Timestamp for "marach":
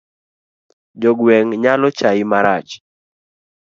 2.31-2.71